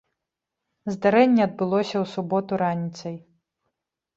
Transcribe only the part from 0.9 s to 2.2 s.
Здарэнне адбылося ў